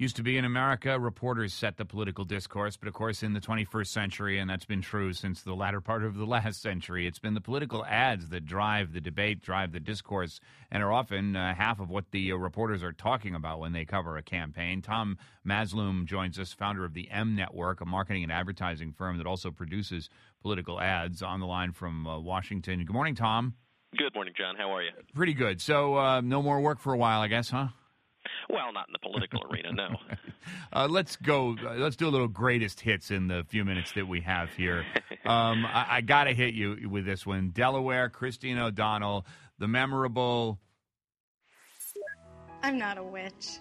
[0.00, 3.40] Used to be in America, reporters set the political discourse, but of course, in the
[3.40, 7.18] 21st century, and that's been true since the latter part of the last century, it's
[7.18, 10.38] been the political ads that drive the debate, drive the discourse,
[10.70, 13.84] and are often uh, half of what the uh, reporters are talking about when they
[13.84, 14.82] cover a campaign.
[14.82, 19.26] Thom Mazloom joins us, founder of the M Network, a marketing and advertising firm that
[19.26, 20.08] also produces
[20.42, 22.84] political ads, on the line from uh, Washington.
[22.84, 23.54] Good morning, Thom.
[23.96, 24.54] Good morning, John.
[24.54, 24.90] How are you?
[25.12, 25.60] Pretty good.
[25.60, 27.70] So, uh, no more work for a while, I guess, huh?
[28.50, 29.96] Well, not in the political arena, no.
[30.72, 31.56] Uh, let's go.
[31.62, 34.84] Uh, let's do a little greatest hits in the few minutes that we have here.
[35.24, 37.50] Um, I, I got to hit you with this one.
[37.50, 39.26] Delaware, Christine O'Donnell,
[39.58, 40.58] the memorable.
[42.62, 43.58] I'm not a witch.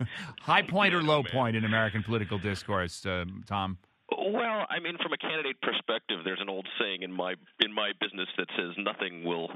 [0.40, 3.78] High point or low point in American political discourse, uh, Thom?
[4.10, 7.92] Well, I mean, from a candidate perspective, there's an old saying in my in my
[8.00, 9.50] business that says nothing will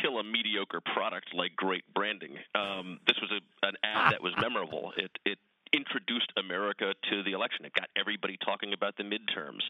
[0.00, 2.36] kill a mediocre product like great branding.
[2.54, 4.92] Um, this was a, an ad that was memorable.
[4.96, 5.38] It it
[5.72, 7.64] introduced America to the election.
[7.64, 9.62] It got everybody talking about the midterms.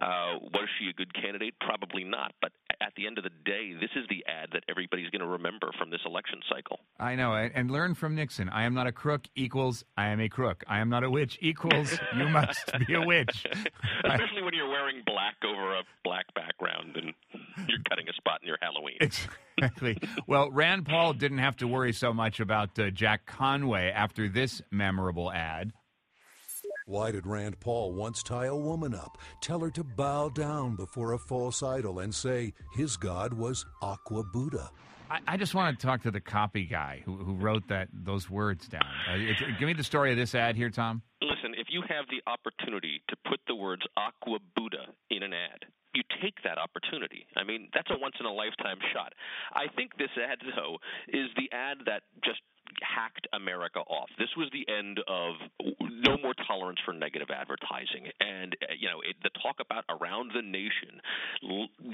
[0.00, 1.54] Uh, was she a good candidate?
[1.60, 2.32] Probably not.
[2.40, 5.26] But at the end of the day, this is the ad that everybody's going to
[5.26, 6.80] remember from this election cycle.
[6.98, 8.48] I know, and learn from Nixon.
[8.48, 10.64] I am not a crook equals I am a crook.
[10.66, 13.46] I am not a witch equals you must be a witch.
[14.04, 17.12] Especially when you're wearing black over a black background and
[17.68, 18.96] you're cutting a spot in your Halloween.
[19.00, 19.98] Exactly.
[20.26, 24.62] well, Rand Paul didn't have to worry so much about uh, Jack Conway after this
[24.70, 25.72] memorable ad.
[26.86, 31.12] Why did Rand Paul once tie a woman up, tell her to bow down before
[31.12, 34.70] a false idol, and say his god was Aqua Buddha?
[35.10, 38.30] I, I just want to talk to the copy guy who, who wrote that those
[38.30, 38.86] words down.
[39.10, 41.02] Uh, it, give me the story of this ad here, Thom.
[41.22, 45.66] Listen, if you have the opportunity to put the words Aqua Buddha in an ad,
[45.94, 47.26] you take that opportunity.
[47.36, 49.12] I mean, that's a once in a lifetime shot.
[49.54, 52.40] I think this ad, though, is the ad that just
[52.82, 54.08] hacked America off.
[54.18, 59.00] This was the end of no more tolerance for negative advertising, and uh, you know
[59.00, 61.00] it, the talk about around the nation.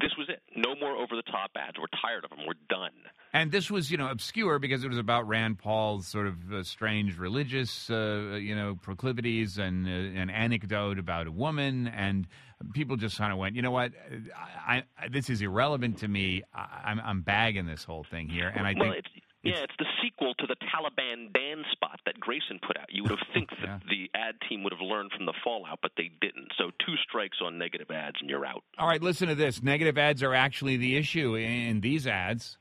[0.00, 0.43] This was it.
[0.56, 1.78] No more over the top ads.
[1.78, 2.41] We're tired of them.
[2.47, 2.91] We're done.
[3.32, 6.62] And this was you know obscure because it was about Rand Paul's sort of uh,
[6.62, 12.27] strange religious uh, you know proclivities and uh, an anecdote about a woman and
[12.72, 13.93] people just kind of went, you know what,
[14.37, 16.43] I, I, this is irrelevant to me.
[16.55, 19.05] I, am I'm, I'm bagging this whole thing here, and I well, think.
[19.44, 22.86] It's, yeah, it's the sequel to the Taliban Dan spot that Grayson put out.
[22.91, 23.78] You would have think yeah.
[23.78, 26.53] that the ad team would have learned from the fallout, but they didn't.
[26.56, 28.62] So two strikes on negative ads and you're out.
[28.78, 29.62] All right, listen to this.
[29.62, 32.58] Negative ads are actually the issue in these ads.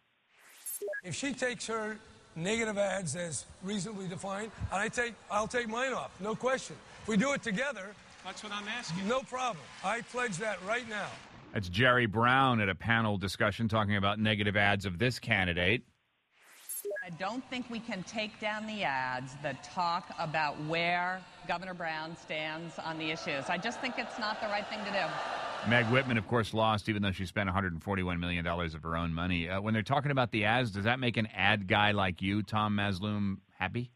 [1.04, 1.98] If she takes her
[2.36, 6.76] negative ads as reasonably defined, and I take, I'll take mine off, no question.
[7.04, 7.88] If we do it together,
[8.24, 9.08] that's what I'm asking.
[9.08, 9.64] No problem.
[9.84, 11.08] I pledge that right now.
[11.54, 15.84] That's Jerry Brown at a panel discussion talking about negative ads of this candidate.
[17.04, 22.16] I don't think we can take down the ads that talk about where Governor Brown
[22.16, 23.50] stands on the issues.
[23.50, 25.68] I just think it's not the right thing to do.
[25.68, 29.50] Meg Whitman, of course, lost even though she spent $141 million of her own money.
[29.50, 32.44] Uh, when they're talking about the ads, does that make an ad guy like you,
[32.44, 33.90] Thom Mazloom, happy?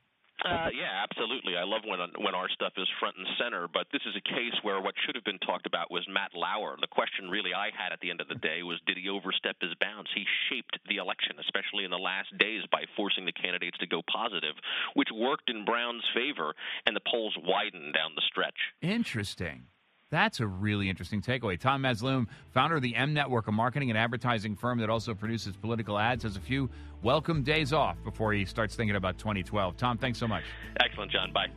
[0.45, 1.57] Uh, yeah, absolutely.
[1.57, 4.53] I love when when our stuff is front and center, but this is a case
[4.61, 6.77] where what should have been talked about was Matt Lauer.
[6.79, 9.57] The question really I had at the end of the day was did he overstep
[9.59, 10.09] his bounds?
[10.13, 14.01] He shaped the election, especially in the last days, by forcing the candidates to go
[14.05, 14.53] positive,
[14.93, 16.53] which worked in Brown's favor,
[16.85, 18.69] and the polls widened down the stretch.
[18.81, 19.65] Interesting.
[20.11, 21.59] That's a really interesting takeaway.
[21.59, 25.55] Thom Mazloom, founder of the M Network, a marketing and advertising firm that also produces
[25.55, 26.69] political ads, has a few
[27.01, 29.77] welcome days off before he starts thinking about 2012.
[29.77, 30.43] Thom, thanks so much.
[30.79, 31.31] Excellent, John.
[31.33, 31.47] Bye.